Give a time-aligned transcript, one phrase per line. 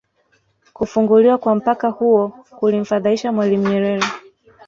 [0.73, 4.05] Kufunguliwa kwa mpaka huo kulimfadhaisha Mwalimu Nyerere